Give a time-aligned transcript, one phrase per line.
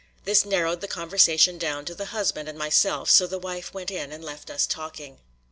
[0.23, 4.11] This narrowed the conversation down to the husband and myself, so the wife went in
[4.11, 5.19] and left us talking.